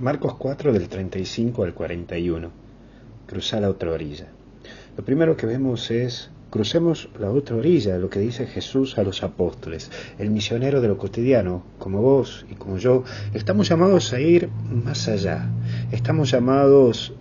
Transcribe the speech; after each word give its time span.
Marcos 0.00 0.34
4 0.34 0.72
del 0.72 0.88
35 0.88 1.62
al 1.62 1.72
41. 1.72 2.50
Cruzar 3.28 3.62
la 3.62 3.70
otra 3.70 3.92
orilla. 3.92 4.26
Lo 4.96 5.04
primero 5.04 5.36
que 5.36 5.46
vemos 5.46 5.88
es 5.92 6.30
crucemos 6.50 7.08
la 7.20 7.30
otra 7.30 7.54
orilla, 7.54 7.96
lo 7.98 8.10
que 8.10 8.18
dice 8.18 8.48
Jesús 8.48 8.98
a 8.98 9.04
los 9.04 9.22
apóstoles. 9.22 9.92
El 10.18 10.30
misionero 10.30 10.80
de 10.80 10.88
lo 10.88 10.98
cotidiano, 10.98 11.62
como 11.78 12.02
vos 12.02 12.44
y 12.50 12.56
como 12.56 12.78
yo, 12.78 13.04
estamos 13.34 13.68
llamados 13.68 14.12
a 14.12 14.18
ir 14.18 14.48
más 14.48 15.06
allá. 15.06 15.48
Estamos 15.92 16.28
llamados 16.28 17.14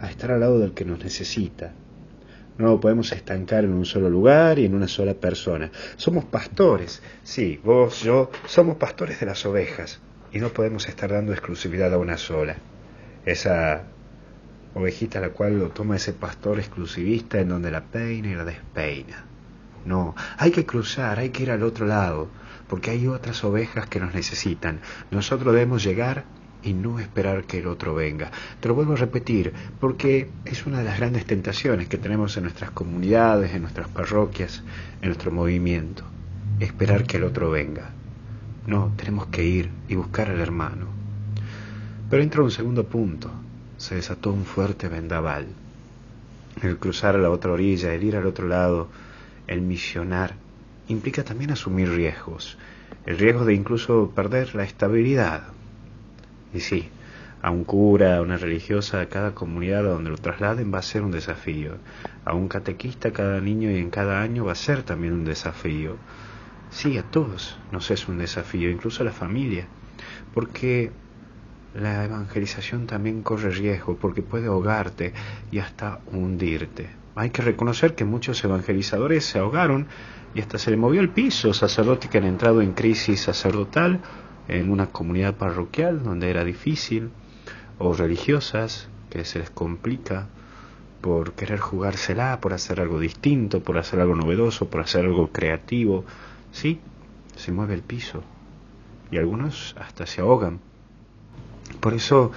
a 0.00 0.08
estar 0.08 0.30
al 0.30 0.40
lado 0.40 0.58
del 0.58 0.72
que 0.72 0.86
nos 0.86 1.04
necesita. 1.04 1.74
No 2.56 2.80
podemos 2.80 3.12
estancar 3.12 3.64
en 3.64 3.74
un 3.74 3.84
solo 3.84 4.08
lugar 4.08 4.58
y 4.58 4.64
en 4.64 4.74
una 4.74 4.88
sola 4.88 5.12
persona. 5.12 5.70
Somos 5.96 6.24
pastores, 6.24 7.02
sí, 7.22 7.60
vos, 7.62 8.02
yo, 8.02 8.30
somos 8.46 8.76
pastores 8.76 9.20
de 9.20 9.26
las 9.26 9.44
ovejas 9.44 10.00
y 10.34 10.40
no 10.40 10.48
podemos 10.48 10.88
estar 10.88 11.12
dando 11.12 11.32
exclusividad 11.32 11.94
a 11.94 11.98
una 11.98 12.18
sola. 12.18 12.56
Esa 13.24 13.84
ovejita 14.74 15.20
la 15.20 15.30
cual 15.30 15.60
lo 15.60 15.70
toma 15.70 15.94
ese 15.94 16.12
pastor 16.12 16.58
exclusivista 16.58 17.38
en 17.38 17.48
donde 17.48 17.70
la 17.70 17.84
peina 17.84 18.28
y 18.28 18.34
la 18.34 18.44
despeina. 18.44 19.24
No, 19.86 20.16
hay 20.36 20.50
que 20.50 20.66
cruzar, 20.66 21.20
hay 21.20 21.30
que 21.30 21.44
ir 21.44 21.52
al 21.52 21.62
otro 21.62 21.86
lado, 21.86 22.28
porque 22.68 22.90
hay 22.90 23.06
otras 23.06 23.44
ovejas 23.44 23.86
que 23.86 24.00
nos 24.00 24.12
necesitan. 24.12 24.80
Nosotros 25.12 25.54
debemos 25.54 25.84
llegar 25.84 26.24
y 26.64 26.72
no 26.72 26.98
esperar 26.98 27.44
que 27.44 27.58
el 27.58 27.68
otro 27.68 27.94
venga. 27.94 28.32
Te 28.58 28.66
lo 28.66 28.74
vuelvo 28.74 28.94
a 28.94 28.96
repetir, 28.96 29.52
porque 29.78 30.30
es 30.44 30.66
una 30.66 30.78
de 30.78 30.84
las 30.84 30.98
grandes 30.98 31.26
tentaciones 31.26 31.86
que 31.86 31.98
tenemos 31.98 32.36
en 32.36 32.42
nuestras 32.42 32.72
comunidades, 32.72 33.54
en 33.54 33.62
nuestras 33.62 33.86
parroquias, 33.86 34.64
en 35.00 35.10
nuestro 35.10 35.30
movimiento. 35.30 36.02
Esperar 36.58 37.04
que 37.04 37.18
el 37.18 37.24
otro 37.24 37.50
venga. 37.50 37.92
No, 38.66 38.92
tenemos 38.96 39.26
que 39.26 39.44
ir 39.44 39.70
y 39.88 39.94
buscar 39.94 40.30
al 40.30 40.40
hermano. 40.40 40.86
Pero 42.08 42.22
entra 42.22 42.42
un 42.42 42.50
segundo 42.50 42.84
punto. 42.84 43.30
Se 43.76 43.96
desató 43.96 44.32
un 44.32 44.44
fuerte 44.44 44.88
vendaval. 44.88 45.48
El 46.62 46.78
cruzar 46.78 47.14
a 47.14 47.18
la 47.18 47.30
otra 47.30 47.52
orilla, 47.52 47.92
el 47.92 48.04
ir 48.04 48.16
al 48.16 48.26
otro 48.26 48.48
lado, 48.48 48.88
el 49.46 49.60
misionar, 49.60 50.34
implica 50.88 51.24
también 51.24 51.50
asumir 51.50 51.90
riesgos. 51.90 52.56
El 53.04 53.18
riesgo 53.18 53.44
de 53.44 53.54
incluso 53.54 54.12
perder 54.14 54.54
la 54.54 54.64
estabilidad. 54.64 55.42
Y 56.54 56.60
sí, 56.60 56.88
a 57.42 57.50
un 57.50 57.64
cura, 57.64 58.16
a 58.16 58.22
una 58.22 58.38
religiosa, 58.38 59.02
a 59.02 59.06
cada 59.10 59.34
comunidad 59.34 59.80
a 59.80 59.90
donde 59.90 60.08
lo 60.08 60.16
trasladen 60.16 60.72
va 60.72 60.78
a 60.78 60.82
ser 60.82 61.02
un 61.02 61.10
desafío. 61.10 61.72
A 62.24 62.32
un 62.32 62.48
catequista, 62.48 63.12
cada 63.12 63.40
niño 63.40 63.70
y 63.70 63.76
en 63.76 63.90
cada 63.90 64.22
año 64.22 64.46
va 64.46 64.52
a 64.52 64.54
ser 64.54 64.82
también 64.82 65.12
un 65.12 65.26
desafío. 65.26 65.96
Sí, 66.74 66.98
a 66.98 67.04
todos 67.04 67.56
nos 67.70 67.92
es 67.92 68.08
un 68.08 68.18
desafío, 68.18 68.68
incluso 68.68 69.04
a 69.04 69.06
la 69.06 69.12
familia, 69.12 69.68
porque 70.34 70.90
la 71.72 72.04
evangelización 72.04 72.88
también 72.88 73.22
corre 73.22 73.50
riesgo, 73.50 73.96
porque 73.96 74.22
puede 74.22 74.48
ahogarte 74.48 75.14
y 75.52 75.60
hasta 75.60 76.00
hundirte. 76.10 76.90
Hay 77.14 77.30
que 77.30 77.42
reconocer 77.42 77.94
que 77.94 78.04
muchos 78.04 78.42
evangelizadores 78.42 79.24
se 79.24 79.38
ahogaron 79.38 79.86
y 80.34 80.40
hasta 80.40 80.58
se 80.58 80.72
le 80.72 80.76
movió 80.76 81.00
el 81.00 81.10
piso, 81.10 81.54
sacerdotes 81.54 82.10
que 82.10 82.18
han 82.18 82.24
entrado 82.24 82.60
en 82.60 82.72
crisis 82.72 83.20
sacerdotal 83.20 84.00
en 84.48 84.68
una 84.68 84.88
comunidad 84.88 85.36
parroquial 85.36 86.02
donde 86.02 86.28
era 86.28 86.42
difícil, 86.42 87.10
o 87.78 87.94
religiosas 87.94 88.88
que 89.10 89.24
se 89.24 89.38
les 89.38 89.50
complica 89.50 90.26
por 91.00 91.34
querer 91.34 91.60
jugársela, 91.60 92.40
por 92.40 92.52
hacer 92.52 92.80
algo 92.80 92.98
distinto, 92.98 93.62
por 93.62 93.78
hacer 93.78 94.00
algo 94.00 94.16
novedoso, 94.16 94.68
por 94.68 94.80
hacer 94.80 95.04
algo 95.04 95.30
creativo, 95.30 96.04
Sí, 96.54 96.80
se 97.34 97.50
mueve 97.50 97.74
el 97.74 97.82
piso 97.82 98.22
y 99.10 99.18
algunos 99.18 99.74
hasta 99.76 100.06
se 100.06 100.20
ahogan. 100.20 100.60
Por 101.80 101.94
eso 101.94 102.30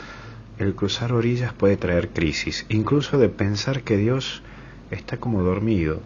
el 0.57 0.73
cruzar 0.73 1.13
orillas 1.13 1.53
puede 1.53 1.77
traer 1.77 2.09
crisis, 2.09 2.65
incluso 2.67 3.19
de 3.19 3.29
pensar 3.29 3.83
que 3.83 3.95
Dios 3.95 4.41
está 4.89 5.17
como 5.17 5.43
dormido, 5.43 6.01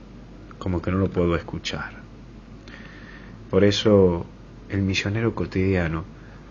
como 0.60 0.82
que 0.82 0.92
no 0.92 0.98
lo 0.98 1.10
puedo 1.10 1.38
escuchar. 1.38 2.02
Por 3.50 3.64
eso 3.64 4.26
el 4.68 4.82
misionero 4.82 5.34
cotidiano 5.34 6.04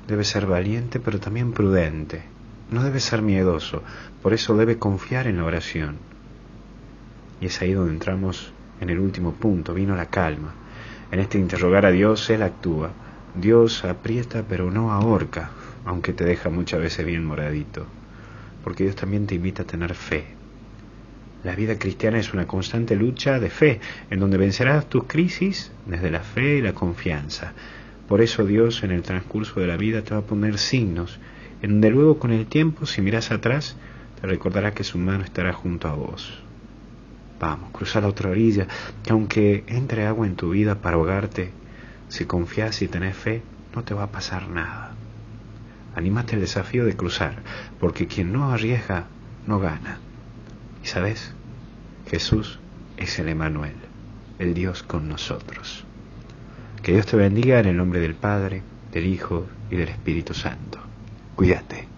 debe 0.08 0.24
ser 0.24 0.46
valiente 0.46 0.98
pero 0.98 1.20
también 1.20 1.52
prudente, 1.52 2.22
no 2.70 2.82
debe 2.82 3.00
ser 3.00 3.20
miedoso, 3.20 3.82
por 4.22 4.32
eso 4.32 4.56
debe 4.56 4.78
confiar 4.78 5.26
en 5.26 5.36
la 5.36 5.44
oración. 5.44 5.98
Y 7.38 7.46
es 7.46 7.60
ahí 7.60 7.74
donde 7.74 7.92
entramos 7.92 8.54
en 8.80 8.88
el 8.88 8.98
último 8.98 9.34
punto, 9.34 9.74
vino 9.74 9.94
la 9.94 10.06
calma. 10.06 10.54
En 11.10 11.18
este 11.18 11.38
interrogar 11.38 11.86
a 11.86 11.90
Dios, 11.90 12.30
Él 12.30 12.42
actúa. 12.42 12.92
Dios 13.34 13.84
aprieta 13.84 14.44
pero 14.48 14.70
no 14.70 14.92
ahorca, 14.92 15.50
aunque 15.84 16.12
te 16.12 16.24
deja 16.24 16.50
muchas 16.50 16.80
veces 16.80 17.04
bien 17.04 17.24
moradito. 17.24 17.86
Porque 18.62 18.84
Dios 18.84 18.96
también 18.96 19.26
te 19.26 19.34
invita 19.34 19.62
a 19.62 19.66
tener 19.66 19.94
fe. 19.94 20.24
La 21.42 21.56
vida 21.56 21.78
cristiana 21.78 22.18
es 22.18 22.34
una 22.34 22.46
constante 22.46 22.96
lucha 22.96 23.40
de 23.40 23.50
fe, 23.50 23.80
en 24.10 24.20
donde 24.20 24.36
vencerás 24.36 24.88
tus 24.88 25.04
crisis 25.04 25.72
desde 25.86 26.10
la 26.10 26.20
fe 26.20 26.58
y 26.58 26.62
la 26.62 26.74
confianza. 26.74 27.54
Por 28.08 28.20
eso 28.20 28.44
Dios 28.44 28.82
en 28.82 28.90
el 28.90 29.02
transcurso 29.02 29.58
de 29.58 29.66
la 29.66 29.76
vida 29.76 30.02
te 30.02 30.12
va 30.12 30.20
a 30.20 30.26
poner 30.26 30.58
signos, 30.58 31.18
en 31.62 31.70
donde 31.70 31.90
luego 31.90 32.18
con 32.18 32.32
el 32.32 32.46
tiempo, 32.46 32.84
si 32.84 33.00
miras 33.00 33.30
atrás, 33.30 33.76
te 34.20 34.26
recordará 34.26 34.74
que 34.74 34.84
su 34.84 34.98
mano 34.98 35.24
estará 35.24 35.52
junto 35.52 35.88
a 35.88 35.94
vos. 35.94 36.49
Vamos, 37.40 37.70
cruza 37.72 38.02
la 38.02 38.08
otra 38.08 38.30
orilla, 38.30 38.68
que 39.02 39.12
aunque 39.12 39.64
entre 39.66 40.06
agua 40.06 40.26
en 40.26 40.36
tu 40.36 40.50
vida 40.50 40.74
para 40.76 40.96
ahogarte, 40.96 41.50
si 42.08 42.26
confías 42.26 42.82
y 42.82 42.88
tenés 42.88 43.16
fe, 43.16 43.42
no 43.74 43.82
te 43.82 43.94
va 43.94 44.04
a 44.04 44.12
pasar 44.12 44.48
nada. 44.50 44.92
Anímate 45.96 46.34
al 46.34 46.42
desafío 46.42 46.84
de 46.84 46.96
cruzar, 46.96 47.36
porque 47.80 48.06
quien 48.06 48.32
no 48.32 48.52
arriesga, 48.52 49.06
no 49.46 49.58
gana. 49.58 49.98
Y 50.84 50.86
sabes, 50.86 51.32
Jesús 52.10 52.58
es 52.98 53.18
el 53.18 53.28
Emanuel, 53.28 53.74
el 54.38 54.52
Dios 54.52 54.82
con 54.82 55.08
nosotros. 55.08 55.84
Que 56.82 56.92
Dios 56.92 57.06
te 57.06 57.16
bendiga 57.16 57.58
en 57.58 57.66
el 57.66 57.76
nombre 57.76 58.00
del 58.00 58.14
Padre, 58.14 58.62
del 58.92 59.06
Hijo 59.06 59.46
y 59.70 59.76
del 59.76 59.88
Espíritu 59.88 60.34
Santo. 60.34 60.78
Cuídate. 61.36 61.89